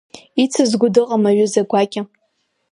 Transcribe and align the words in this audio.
Ицызго 0.43 0.87
дыҟам 0.93 1.23
аҩыза 1.29 1.63
гәакьа! 1.69 2.03